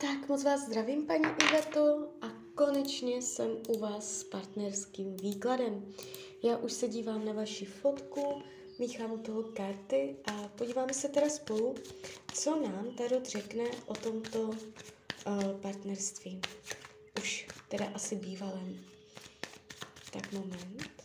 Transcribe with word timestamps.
Tak 0.00 0.28
moc 0.28 0.44
vás 0.44 0.60
zdravím, 0.60 1.06
paní 1.06 1.24
Iveto, 1.48 2.08
a 2.22 2.26
konečně 2.54 3.22
jsem 3.22 3.50
u 3.68 3.78
vás 3.78 4.20
s 4.20 4.24
partnerským 4.24 5.16
výkladem. 5.16 5.92
Já 6.42 6.56
už 6.56 6.72
se 6.72 6.88
dívám 6.88 7.24
na 7.24 7.32
vaši 7.32 7.64
fotku, 7.64 8.42
míchám 8.78 9.12
u 9.12 9.18
toho 9.18 9.42
karty 9.42 10.16
a 10.24 10.48
podíváme 10.48 10.94
se 10.94 11.08
teda 11.08 11.28
spolu, 11.28 11.74
co 12.34 12.60
nám 12.60 12.94
Tarot 12.96 13.26
řekne 13.26 13.64
o 13.86 13.94
tomto 13.94 14.40
uh, 14.40 14.56
partnerství. 15.62 16.40
Už 17.18 17.48
teda 17.68 17.86
asi 17.94 18.16
bývalém. 18.16 18.80
Tak 20.12 20.32
moment. 20.32 21.00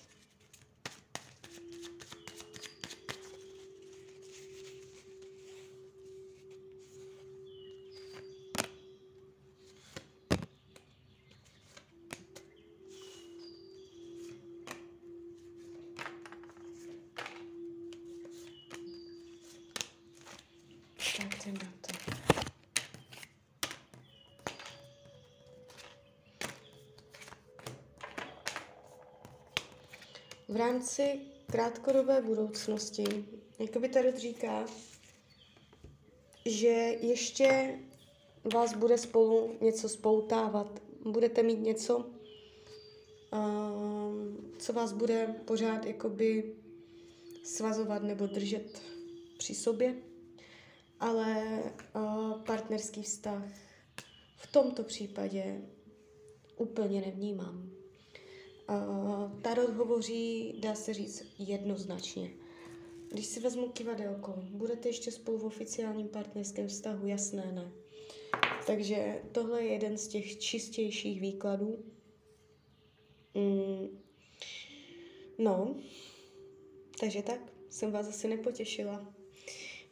Tak 21.45 21.45
na 21.45 21.53
to. 21.81 21.95
V 30.55 30.57
rámci 30.57 31.19
krátkodobé 31.51 32.21
budoucnosti, 32.21 33.25
jako 33.59 33.79
by 33.79 33.89
tady 33.89 34.11
říká, 34.19 34.65
že 36.45 36.67
ještě 37.01 37.79
vás 38.53 38.73
bude 38.73 38.97
spolu 38.97 39.57
něco 39.61 39.89
spoutávat, 39.89 40.81
budete 41.11 41.43
mít 41.43 41.59
něco, 41.61 41.97
uh, 41.97 42.05
co 44.59 44.73
vás 44.73 44.93
bude 44.93 45.35
pořád 45.45 45.85
jakoby 45.85 46.53
svazovat 47.43 48.03
nebo 48.03 48.27
držet 48.27 48.81
při 49.37 49.55
sobě 49.55 49.95
ale 50.99 51.63
uh, 51.95 52.41
partnerský 52.43 53.01
vztah 53.03 53.43
v 54.37 54.47
tomto 54.51 54.83
případě 54.83 55.61
úplně 56.57 57.01
nevnímám. 57.01 57.69
Tarot 59.41 59.69
hovoří, 59.69 60.53
dá 60.59 60.75
se 60.75 60.93
říct, 60.93 61.23
jednoznačně. 61.39 62.31
Když 63.11 63.25
si 63.25 63.39
vezmu 63.39 63.69
kivadelko, 63.69 64.33
budete 64.37 64.89
ještě 64.89 65.11
spolu 65.11 65.37
v 65.37 65.45
oficiálním 65.45 66.07
partnerském 66.07 66.67
vztahu? 66.67 67.07
Jasné, 67.07 67.51
ne. 67.51 67.71
Takže 68.67 69.21
tohle 69.31 69.63
je 69.63 69.73
jeden 69.73 69.97
z 69.97 70.07
těch 70.07 70.39
čistějších 70.39 71.21
výkladů. 71.21 71.85
Mm. 73.33 73.87
No, 75.37 75.75
takže 76.99 77.21
tak, 77.21 77.39
jsem 77.69 77.91
vás 77.91 78.07
asi 78.07 78.27
nepotěšila 78.27 79.15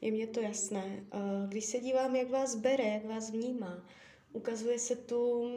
je 0.03 0.11
mě 0.11 0.27
to 0.27 0.41
jasné. 0.41 1.05
Když 1.47 1.65
se 1.65 1.79
dívám, 1.79 2.15
jak 2.15 2.29
vás 2.29 2.55
bere, 2.55 2.83
jak 2.83 3.05
vás 3.05 3.31
vnímá, 3.31 3.85
ukazuje 4.33 4.79
se 4.79 4.95
tu, 4.95 5.51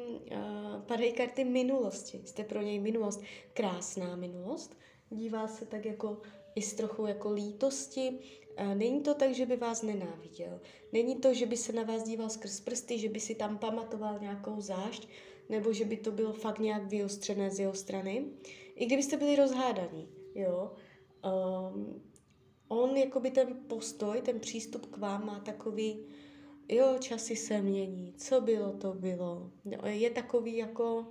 padají 0.86 1.12
karty 1.12 1.44
minulosti. 1.44 2.22
Jste 2.24 2.44
pro 2.44 2.62
něj 2.62 2.78
minulost, 2.78 3.22
krásná 3.54 4.16
minulost. 4.16 4.78
Dívá 5.10 5.48
se 5.48 5.66
tak 5.66 5.84
jako 5.84 6.22
i 6.54 6.62
s 6.62 6.74
trochu 6.74 7.06
jako 7.06 7.32
lítosti. 7.32 8.18
Není 8.74 9.00
to 9.00 9.14
tak, 9.14 9.34
že 9.34 9.46
by 9.46 9.56
vás 9.56 9.82
nenáviděl. 9.82 10.60
Není 10.92 11.16
to, 11.16 11.34
že 11.34 11.46
by 11.46 11.56
se 11.56 11.72
na 11.72 11.82
vás 11.82 12.02
díval 12.02 12.28
skrz 12.28 12.60
prsty, 12.60 12.98
že 12.98 13.08
by 13.08 13.20
si 13.20 13.34
tam 13.34 13.58
pamatoval 13.58 14.18
nějakou 14.18 14.60
zášť, 14.60 15.08
nebo 15.48 15.72
že 15.72 15.84
by 15.84 15.96
to 15.96 16.12
bylo 16.12 16.32
fakt 16.32 16.58
nějak 16.58 16.84
vyostřené 16.84 17.50
z 17.50 17.60
jeho 17.60 17.74
strany. 17.74 18.26
I 18.74 18.86
kdybyste 18.86 19.16
byli 19.16 19.36
rozhádaní, 19.36 20.08
jo. 20.34 20.72
Um, 21.24 22.02
on 22.68 22.96
jakoby 22.96 23.30
ten 23.30 23.56
postoj, 23.68 24.20
ten 24.22 24.40
přístup 24.40 24.86
k 24.86 24.96
vám 24.96 25.26
má 25.26 25.40
takový, 25.40 26.06
jo, 26.68 26.96
časy 27.00 27.36
se 27.36 27.62
mění, 27.62 28.14
co 28.16 28.40
bylo, 28.40 28.72
to 28.72 28.94
bylo. 28.94 29.50
Je 29.84 30.10
takový 30.10 30.56
jako, 30.56 31.06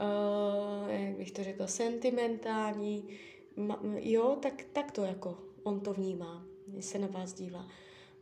uh, 0.00 0.90
jak 0.90 1.16
bych 1.16 1.32
to 1.32 1.44
řekla, 1.44 1.66
sentimentální, 1.66 3.08
jo, 3.96 4.38
tak, 4.42 4.64
tak 4.72 4.92
to 4.92 5.02
jako 5.02 5.38
on 5.62 5.80
to 5.80 5.92
vnímá, 5.92 6.46
když 6.66 6.84
se 6.84 6.98
na 6.98 7.06
vás 7.06 7.32
dívá. 7.32 7.66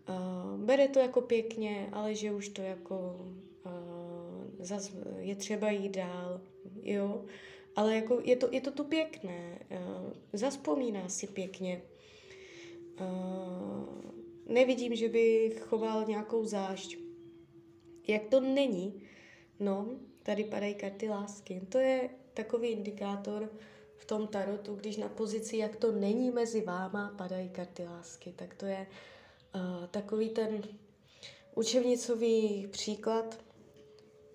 Uh, 0.09 0.61
bere 0.65 0.89
to 0.89 0.99
jako 0.99 1.21
pěkně, 1.21 1.89
ale 1.93 2.15
že 2.15 2.33
už 2.33 2.49
to 2.49 2.63
jako 2.63 3.27
uh, 3.67 4.65
zas 4.65 4.93
je 5.19 5.37
třeba 5.37 5.71
jít 5.71 5.97
dál, 5.97 6.41
jo. 6.83 7.25
Ale 7.77 7.95
jako 7.95 8.21
je 8.25 8.37
to, 8.37 8.49
je 8.51 8.61
to 8.61 8.71
tu 8.71 8.85
pěkné, 8.85 9.59
uh, 9.71 10.13
zaspomíná 10.33 11.09
si 11.09 11.27
pěkně, 11.27 11.83
Uh, 13.01 13.32
nevidím, 14.53 14.95
že 14.95 15.09
by 15.09 15.57
choval 15.61 16.05
nějakou 16.05 16.45
zášť. 16.45 16.99
Jak 18.09 18.27
to 18.27 18.41
není, 18.41 19.03
no, 19.61 19.89
tady 20.23 20.45
padají 20.45 20.75
karty 20.75 21.09
lásky. 21.09 21.63
To 21.69 21.79
je 21.79 22.11
takový 22.35 22.69
indikátor 22.69 23.51
v 23.97 24.05
tom 24.05 24.27
tarotu, 24.27 24.75
když 24.75 24.97
na 24.97 25.09
pozici, 25.09 25.57
jak 25.57 25.77
to 25.77 25.93
není 25.93 26.31
mezi 26.31 26.61
váma, 26.61 27.15
padají 27.19 27.49
karty 27.49 27.85
lásky. 27.85 28.33
Tak 28.37 28.55
to 28.55 28.67
je 28.67 28.87
uh, 29.55 29.87
takový 29.87 30.31
ten 30.31 30.63
učebnicový 31.55 32.67
příklad, 32.71 33.45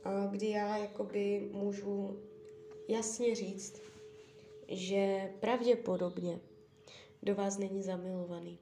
uh, 0.06 0.32
kdy 0.32 0.50
já 0.50 0.78
jakoby 0.78 1.50
můžu 1.52 2.20
jasně 2.88 3.36
říct, 3.36 3.82
že 4.68 5.34
pravděpodobně 5.40 6.40
do 7.24 7.36
vás 7.36 7.58
není 7.58 7.84
zamilovaný. 7.84 8.60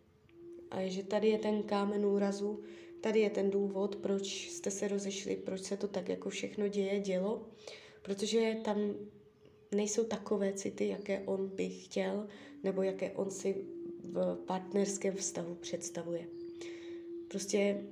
A 0.76 0.90
že 0.90 1.04
tady 1.04 1.28
je 1.28 1.38
ten 1.38 1.64
kámen 1.64 2.06
úrazu, 2.06 2.64
tady 3.02 3.20
je 3.20 3.30
ten 3.30 3.50
důvod, 3.50 3.96
proč 3.96 4.50
jste 4.50 4.72
se 4.72 4.88
rozešli, 4.88 5.36
proč 5.36 5.62
se 5.62 5.78
to 5.78 5.88
tak 5.88 6.10
jako 6.10 6.30
všechno 6.30 6.68
děje, 6.68 7.00
dělo, 7.00 7.48
protože 8.02 8.58
tam 8.64 8.96
nejsou 9.76 10.04
takové 10.04 10.54
city, 10.54 10.88
jaké 10.88 11.20
on 11.26 11.48
by 11.48 11.70
chtěl, 11.70 12.28
nebo 12.64 12.82
jaké 12.82 13.12
on 13.12 13.32
si 13.32 13.66
v 14.04 14.36
partnerském 14.46 15.16
vztahu 15.16 15.56
představuje. 15.56 16.28
Prostě 17.28 17.84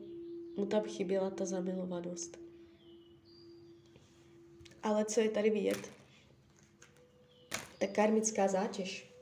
mu 0.57 0.65
tam 0.65 0.83
chyběla 0.83 1.29
ta 1.29 1.45
zamilovanost. 1.45 2.39
Ale 4.83 5.05
co 5.05 5.21
je 5.21 5.29
tady 5.29 5.49
vidět? 5.49 5.91
Ta 7.79 7.87
karmická 7.87 8.47
zátěž, 8.47 9.12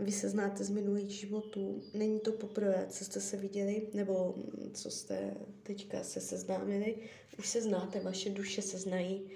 vy 0.00 0.12
se 0.12 0.28
znáte 0.28 0.64
z 0.64 0.70
minulých 0.70 1.10
životů, 1.10 1.82
není 1.94 2.20
to 2.20 2.32
poprvé, 2.32 2.86
co 2.90 3.04
jste 3.04 3.20
se 3.20 3.36
viděli, 3.36 3.88
nebo 3.94 4.34
co 4.72 4.90
jste 4.90 5.36
teďka 5.62 6.02
se 6.02 6.20
seznámili, 6.20 6.96
už 7.38 7.48
se 7.48 7.62
znáte, 7.62 8.00
vaše 8.00 8.30
duše 8.30 8.62
se 8.62 8.78
znají. 8.78 9.30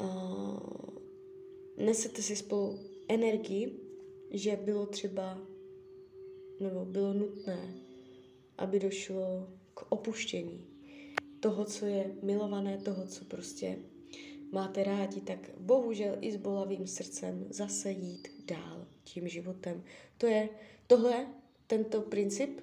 Uh, 0.00 0.58
nesete 1.76 2.22
si 2.22 2.36
spolu 2.36 2.78
energii, 3.08 3.80
že 4.30 4.56
bylo 4.56 4.86
třeba, 4.86 5.38
nebo 6.60 6.84
bylo 6.84 7.12
nutné, 7.12 7.74
aby 8.58 8.80
došlo 8.80 9.48
k 9.74 9.92
opuštění 9.92 10.66
toho, 11.40 11.64
co 11.64 11.86
je 11.86 12.14
milované, 12.22 12.78
toho, 12.78 13.06
co 13.06 13.24
prostě 13.24 13.78
máte 14.52 14.84
rádi, 14.84 15.20
tak 15.20 15.50
bohužel 15.58 16.16
i 16.20 16.32
s 16.32 16.36
bolavým 16.36 16.86
srdcem 16.86 17.46
zase 17.50 17.90
jít 17.90 18.28
dál 18.44 18.86
tím 19.04 19.28
životem. 19.28 19.84
To 20.18 20.26
je 20.26 20.48
tohle, 20.86 21.26
tento 21.66 22.00
princip 22.00 22.60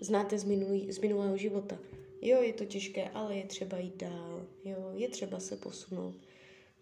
znáte 0.00 0.38
z, 0.38 0.44
minulý, 0.44 0.92
z 0.92 0.98
minulého 0.98 1.36
života. 1.36 1.78
Jo, 2.22 2.42
je 2.42 2.52
to 2.52 2.64
těžké, 2.64 3.08
ale 3.08 3.36
je 3.36 3.46
třeba 3.46 3.78
jít 3.78 3.96
dál. 3.96 4.46
Jo, 4.64 4.90
je 4.94 5.08
třeba 5.08 5.40
se 5.40 5.56
posunout. 5.56 6.14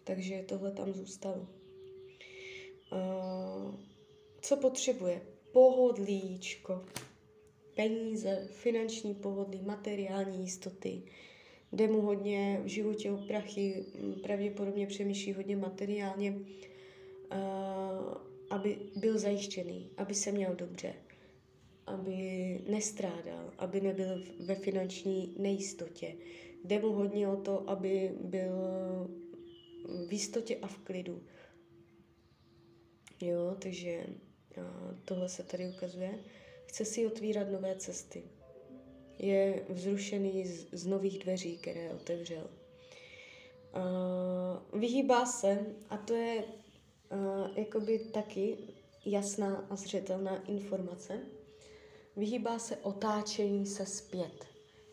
Takže 0.03 0.43
tohle 0.47 0.71
tam 0.71 0.93
zůstalo. 0.93 1.47
Uh, 2.91 3.75
co 4.41 4.57
potřebuje? 4.57 5.21
Pohodlíčko. 5.51 6.85
Peníze, 7.75 8.47
finanční 8.51 9.15
pohodlí, 9.15 9.61
materiální 9.61 10.41
jistoty, 10.41 11.03
jde 11.71 11.87
mu 11.87 12.01
hodně 12.01 12.61
v 12.63 12.67
životě 12.67 13.11
o 13.11 13.17
prachy, 13.17 13.85
pravděpodobně 14.23 14.87
přemýšlí 14.87 15.33
hodně 15.33 15.55
materiálně, 15.55 16.31
uh, 16.31 18.13
aby 18.49 18.77
byl 18.95 19.19
zajištěný, 19.19 19.89
aby 19.97 20.13
se 20.13 20.31
měl 20.31 20.55
dobře, 20.55 20.93
aby 21.85 22.59
nestrádal, 22.69 23.53
aby 23.57 23.81
nebyl 23.81 24.23
ve 24.39 24.55
finanční 24.55 25.35
nejistotě. 25.37 26.15
Jde 26.65 26.79
mu 26.79 26.91
hodně 26.91 27.27
o 27.27 27.37
to, 27.37 27.69
aby 27.69 28.11
byl 28.21 28.53
v 30.07 30.13
jistotě 30.13 30.57
a 30.61 30.67
v 30.67 30.77
klidu. 30.77 31.23
Jo, 33.21 33.55
takže 33.59 34.05
uh, 34.57 34.63
tohle 35.05 35.29
se 35.29 35.43
tady 35.43 35.69
ukazuje. 35.69 36.19
Chce 36.65 36.85
si 36.85 37.07
otvírat 37.07 37.51
nové 37.51 37.75
cesty. 37.75 38.23
Je 39.19 39.65
vzrušený 39.69 40.45
z, 40.45 40.67
z 40.71 40.85
nových 40.85 41.19
dveří, 41.19 41.57
které 41.57 41.89
otevřel. 41.93 42.49
Uh, 43.75 44.79
vyhýbá 44.79 45.25
se, 45.25 45.65
a 45.89 45.97
to 45.97 46.13
je 46.13 46.43
uh, 46.43 47.47
jakoby 47.55 47.99
taky 47.99 48.57
jasná 49.05 49.67
a 49.69 49.75
zřetelná 49.75 50.43
informace, 50.43 51.19
vyhýbá 52.15 52.59
se 52.59 52.77
otáčení 52.77 53.65
se 53.65 53.85
zpět. 53.85 54.45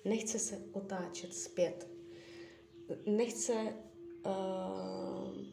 Nechce 0.05 0.39
se 0.39 0.59
otáčet 0.73 1.35
zpět. 1.35 1.89
Nechce 3.07 3.53
uh, 4.27 4.33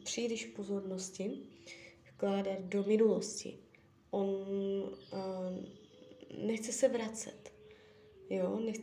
příliš 0.04 0.46
pozornosti 0.46 1.38
vkládat 2.14 2.60
do 2.60 2.82
minulosti. 2.82 3.58
On 4.10 4.26
uh, 5.12 5.18
nechce 6.46 6.72
se 6.72 6.88
vracet. 6.88 7.53
Jo, 8.30 8.60
nech, 8.64 8.76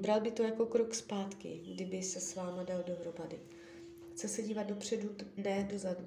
bral 0.00 0.20
by 0.20 0.30
to 0.30 0.42
jako 0.42 0.66
krok 0.66 0.94
zpátky, 0.94 1.60
kdyby 1.74 2.02
se 2.02 2.20
s 2.20 2.34
váma 2.34 2.62
dal 2.62 2.82
dohromady. 2.86 3.38
Chce 4.12 4.28
se 4.28 4.42
dívat 4.42 4.66
dopředu, 4.66 5.08
ne 5.36 5.68
dozadu. 5.72 6.04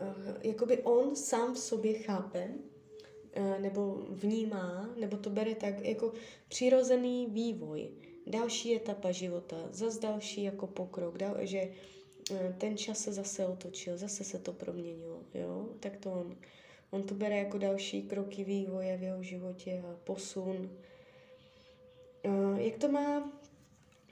Uh, 0.00 0.36
jakoby 0.42 0.78
on 0.82 1.16
sám 1.16 1.54
v 1.54 1.58
sobě 1.58 1.94
chápe, 1.94 2.48
uh, 3.36 3.60
nebo 3.60 4.06
vnímá, 4.10 4.94
nebo 5.00 5.16
to 5.16 5.30
bere 5.30 5.54
tak 5.54 5.84
jako 5.84 6.12
přirozený 6.48 7.26
vývoj. 7.26 7.90
Další 8.26 8.76
etapa 8.76 9.12
života, 9.12 9.56
zase 9.70 10.00
další 10.00 10.42
jako 10.42 10.66
pokrok, 10.66 11.18
dal, 11.18 11.36
že 11.40 11.68
uh, 12.30 12.38
ten 12.58 12.76
čas 12.76 12.98
se 12.98 13.12
zase 13.12 13.46
otočil, 13.46 13.98
zase 13.98 14.24
se 14.24 14.38
to 14.38 14.52
proměnilo, 14.52 15.22
jo, 15.34 15.68
tak 15.80 15.96
to 15.96 16.12
on. 16.12 16.36
On 16.90 17.02
to 17.02 17.14
bere 17.14 17.38
jako 17.38 17.58
další 17.58 18.02
kroky 18.02 18.44
vývoje 18.44 18.96
v 18.96 19.02
jeho 19.02 19.22
životě 19.22 19.82
a 19.86 19.96
posun. 20.04 20.70
Uh, 22.24 22.58
jak 22.58 22.78
to 22.78 22.88
má 22.88 23.32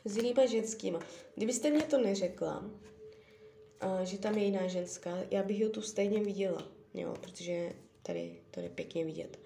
s 0.05 0.17
jinýma 0.17 0.47
ženskýma? 0.47 1.01
Kdybyste 1.37 1.71
mě 1.71 1.83
to 1.83 1.99
neřekla, 1.99 2.59
uh, 2.59 4.01
že 4.03 4.19
tam 4.19 4.35
je 4.35 4.45
jiná 4.45 4.67
ženská, 4.67 5.19
já 5.31 5.43
bych 5.43 5.61
ji 5.61 5.69
tu 5.69 5.83
stejně 5.83 6.21
viděla, 6.21 6.69
jo, 6.95 7.15
protože 7.21 7.73
tady 8.03 8.41
to 8.51 8.61
je 8.61 8.69
pěkně 8.69 9.05
vidět. 9.05 9.39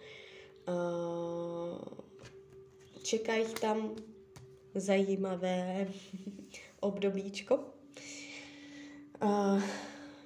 Uh, 0.69 1.97
tam 3.61 3.97
zajímavé 4.75 5.89
obdobíčko. 6.81 7.59
Uh, 9.23 9.63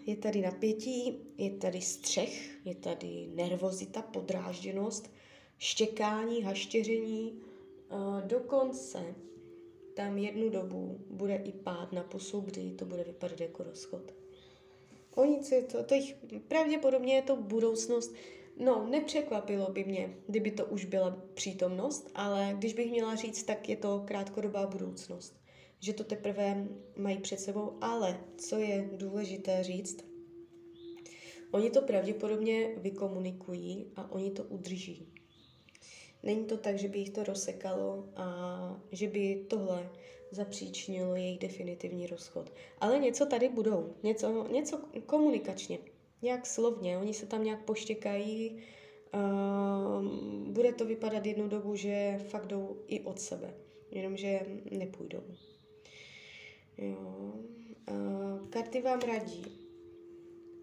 je 0.07 0.17
tady 0.17 0.41
napětí, 0.41 1.19
je 1.39 1.51
tady 1.51 1.81
střech, 1.81 2.67
je 2.67 2.75
tady 2.75 3.29
nervozita, 3.35 4.03
podrážděnost, 4.03 5.11
štěkání, 5.59 6.43
haštěření. 6.43 7.50
Dokonce 8.27 9.15
tam 9.95 10.19
jednu 10.19 10.49
dobu 10.49 11.01
bude 11.11 11.37
i 11.37 11.53
pád 11.53 11.93
na 11.93 12.03
pusu, 12.03 12.41
kdy 12.41 12.71
to 12.71 12.85
bude 12.85 13.05
vypadat 13.05 13.41
jako 13.41 13.63
rozchod. 13.63 14.15
O 15.15 15.25
nic 15.25 15.53
je 15.53 15.63
to, 15.63 15.85
to 15.85 15.95
jich, 15.95 16.17
pravděpodobně 16.49 17.15
je 17.15 17.23
to 17.23 17.37
budoucnost. 17.37 18.15
No, 18.57 18.87
nepřekvapilo 18.91 19.71
by 19.73 19.85
mě, 19.85 20.17
kdyby 20.27 20.51
to 20.51 20.67
už 20.67 20.85
byla 20.85 21.23
přítomnost, 21.35 22.11
ale 22.15 22.55
když 22.59 22.75
bych 22.75 22.91
měla 22.91 23.15
říct, 23.15 23.43
tak 23.43 23.69
je 23.69 23.77
to 23.77 24.03
krátkodobá 24.07 24.67
budoucnost 24.67 25.41
že 25.81 25.93
to 25.93 26.05
teprve 26.05 26.69
mají 26.97 27.19
před 27.19 27.41
sebou, 27.41 27.79
ale 27.81 28.21
co 28.37 28.59
je 28.59 28.91
důležité 28.93 29.65
říct, 29.65 30.05
oni 31.51 31.71
to 31.71 31.83
pravděpodobně 31.83 32.75
vykomunikují 32.77 33.93
a 33.97 34.13
oni 34.13 34.31
to 34.31 34.45
udrží. 34.45 35.13
Není 36.23 36.45
to 36.45 36.57
tak, 36.57 36.79
že 36.79 36.89
by 36.89 36.99
jich 36.99 37.11
to 37.11 37.25
rozsekalo 37.25 38.09
a 38.17 38.81
že 38.93 39.09
by 39.09 39.45
tohle 39.49 39.91
zapříčnilo 40.31 41.17
jejich 41.17 41.39
definitivní 41.39 42.07
rozchod. 42.07 42.53
Ale 42.79 42.99
něco 42.99 43.27
tady 43.27 43.49
budou, 43.49 43.95
něco, 44.03 44.49
něco 44.53 44.81
komunikačně, 45.07 45.79
nějak 46.23 46.47
slovně, 46.47 46.99
oni 46.99 47.15
se 47.15 47.27
tam 47.27 47.45
nějak 47.45 47.65
poštěkají, 47.65 48.63
uh, 49.15 50.05
bude 50.53 50.73
to 50.73 50.85
vypadat 50.85 51.27
jednu 51.27 51.49
dobu, 51.49 51.75
že 51.75 52.19
fakt 52.29 52.47
jdou 52.47 52.77
i 52.87 53.01
od 53.01 53.21
sebe, 53.21 53.55
jenomže 53.91 54.41
nepůjdou. 54.71 55.23
Jo. 56.79 57.35
Uh, 57.91 58.49
karty 58.51 58.83
vám 58.83 59.01
radí, 59.01 59.45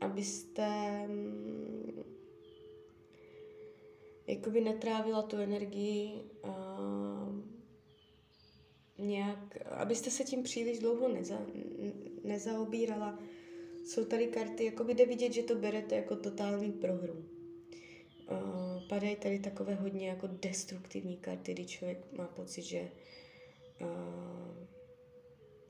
abyste 0.02 1.00
jakoby 4.28 4.62
netrávila 4.62 5.22
tu 5.22 5.38
energii 5.38 6.22
uh, 6.44 7.58
nějak, 8.98 9.58
abyste 9.72 10.12
se 10.12 10.24
tím 10.24 10.44
příliš 10.44 10.80
dlouho 10.80 11.08
neza, 11.08 11.42
nezaobírala. 12.24 13.20
Jsou 13.86 14.06
tady 14.06 14.28
karty, 14.28 14.66
jakoby 14.66 14.94
jde 14.94 15.06
vidět, 15.06 15.34
že 15.34 15.44
to 15.44 15.56
berete 15.56 15.96
jako 15.96 16.16
totální 16.16 16.72
prohru. 16.72 17.26
Padají 18.90 19.16
tady 19.16 19.40
takové 19.40 19.76
hodně 19.76 20.08
jako 20.08 20.28
destruktivní 20.28 21.18
karty, 21.18 21.54
kdy 21.54 21.66
člověk 21.66 22.12
má 22.18 22.28
pocit, 22.28 22.62
že 22.62 22.92
uh, 23.82 23.88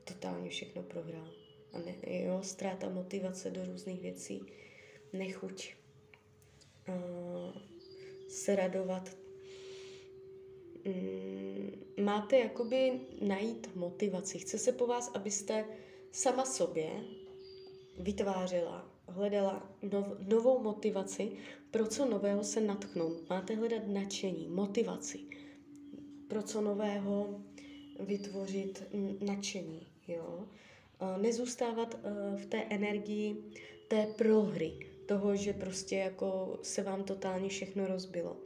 totálně 0.04 0.50
všechno 0.50 0.82
prohrál. 0.82 1.28
A 1.72 1.78
ne, 1.78 1.94
jo, 2.24 2.42
ztráta 2.42 2.88
motivace 2.88 3.50
do 3.50 3.64
různých 3.64 4.00
věcí, 4.00 4.42
nechuť 5.12 5.74
uh, 6.88 7.62
se 8.28 8.56
radovat. 8.56 9.16
Mm, 10.84 11.70
máte 12.04 12.38
jakoby 12.38 13.00
najít 13.20 13.76
motivaci. 13.76 14.38
Chce 14.38 14.58
se 14.58 14.72
po 14.72 14.86
vás, 14.86 15.10
abyste 15.14 15.64
sama 16.12 16.44
sobě 16.44 16.90
vytvářela, 17.98 18.90
hledala 19.08 19.76
nov, 19.82 20.06
novou 20.28 20.62
motivaci, 20.62 21.32
pro 21.70 21.86
co 21.86 22.04
nového 22.04 22.44
se 22.44 22.60
natknout. 22.60 23.30
Máte 23.30 23.54
hledat 23.54 23.82
nadšení, 23.86 24.48
motivaci, 24.48 25.18
pro 26.28 26.42
co 26.42 26.60
nového 26.60 27.40
vytvořit 28.00 28.82
nadšení. 29.20 29.86
Jo? 30.08 30.48
Nezůstávat 31.16 31.94
e, 31.94 32.36
v 32.36 32.46
té 32.46 32.62
energii 32.62 33.44
té 33.88 34.06
prohry, 34.06 34.72
toho, 35.08 35.36
že 35.36 35.52
prostě 35.52 35.96
jako 35.96 36.58
se 36.62 36.82
vám 36.82 37.04
totálně 37.04 37.48
všechno 37.48 37.86
rozbilo. 37.86 38.36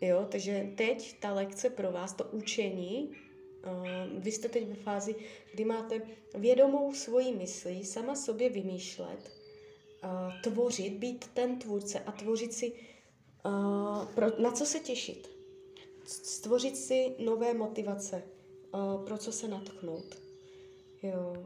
Jo, 0.00 0.26
takže 0.30 0.72
teď 0.76 1.20
ta 1.20 1.32
lekce 1.32 1.70
pro 1.70 1.92
vás, 1.92 2.12
to 2.12 2.24
učení, 2.24 3.10
uh, 3.66 4.22
vy 4.22 4.32
jste 4.32 4.48
teď 4.48 4.68
ve 4.68 4.74
fázi, 4.74 5.14
kdy 5.54 5.64
máte 5.64 6.02
vědomou 6.34 6.94
svoji 6.94 7.34
myslí 7.34 7.84
sama 7.84 8.14
sobě 8.14 8.50
vymýšlet, 8.50 9.32
uh, 10.04 10.42
tvořit, 10.42 10.92
být 10.94 11.28
ten 11.34 11.58
tvůrce 11.58 12.00
a 12.00 12.12
tvořit 12.12 12.52
si, 12.52 12.72
pro, 14.14 14.42
na 14.42 14.52
co 14.52 14.66
se 14.66 14.80
těšit. 14.80 15.30
Stvořit 16.04 16.76
si 16.76 17.14
nové 17.18 17.54
motivace, 17.54 18.22
pro 19.06 19.18
co 19.18 19.32
se 19.32 19.48
natchnout. 19.48 20.18
Jo. 21.02 21.36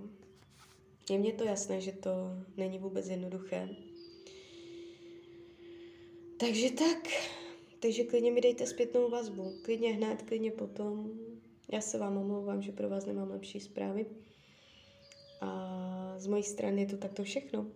Je 1.11 1.19
mně 1.19 1.33
to 1.33 1.45
jasné, 1.45 1.81
že 1.81 1.93
to 1.93 2.11
není 2.57 2.79
vůbec 2.79 3.09
jednoduché. 3.09 3.69
Takže 6.39 6.71
tak. 6.71 7.09
Takže 7.81 8.05
klidně 8.05 8.31
mi 8.31 8.41
dejte 8.41 8.67
zpětnou 8.67 9.11
vazbu. 9.11 9.53
Klidně 9.63 9.93
hned, 9.93 10.23
klidně 10.23 10.51
potom. 10.51 11.11
Já 11.73 11.81
se 11.81 11.99
vám 11.99 12.17
omlouvám, 12.17 12.63
že 12.63 12.73
pro 12.73 12.89
vás 12.89 13.07
nemám 13.07 13.31
lepší 13.31 13.61
zprávy. 13.61 14.07
A 15.41 16.15
z 16.17 16.27
mojí 16.27 16.43
strany 16.43 16.81
je 16.81 16.87
to 16.87 16.97
takto 16.97 17.25
všechno. 17.25 17.67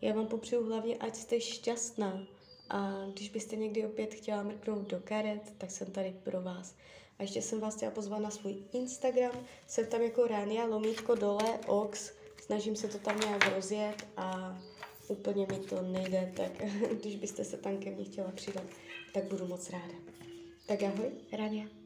Já 0.00 0.14
vám 0.14 0.26
popřeju 0.26 0.64
hlavně, 0.64 0.96
ať 0.96 1.16
jste 1.16 1.40
šťastná. 1.40 2.26
A 2.70 3.06
když 3.12 3.28
byste 3.28 3.56
někdy 3.56 3.86
opět 3.86 4.14
chtěla 4.14 4.42
mrknout 4.42 4.90
do 4.90 5.00
karet, 5.04 5.52
tak 5.58 5.70
jsem 5.70 5.90
tady 5.90 6.16
pro 6.22 6.42
vás. 6.42 6.74
A 7.18 7.22
ještě 7.22 7.42
jsem 7.42 7.60
vás 7.60 7.76
chtěla 7.76 7.90
pozvat 7.90 8.20
na 8.20 8.30
svůj 8.30 8.56
Instagram. 8.72 9.46
Jsem 9.66 9.86
tam 9.86 10.02
jako 10.02 10.26
Rania, 10.26 10.64
lomítko 10.64 11.14
dole, 11.14 11.58
ox. 11.66 12.12
Snažím 12.42 12.76
se 12.76 12.88
to 12.88 12.98
tam 12.98 13.20
nějak 13.20 13.54
rozjet 13.54 14.06
a 14.16 14.58
úplně 15.08 15.46
mi 15.52 15.58
to 15.58 15.82
nejde, 15.82 16.32
tak 16.36 16.52
když 17.00 17.16
byste 17.16 17.44
se 17.44 17.56
tam 17.56 17.76
ke 17.76 17.90
mně 17.90 18.04
chtěla 18.04 18.30
přidat, 18.30 18.64
tak 19.12 19.24
budu 19.24 19.46
moc 19.46 19.70
ráda. 19.70 19.94
Tak 20.66 20.82
ahoj, 20.82 21.10
Rania. 21.32 21.83